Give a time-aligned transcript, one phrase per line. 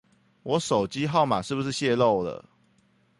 [0.41, 2.43] 我手機號碼是不是洩露了